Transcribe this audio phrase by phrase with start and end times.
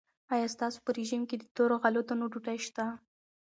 [0.33, 2.85] آیا ستاسو په رژیم کې د تورو غلو دانو ډوډۍ شته؟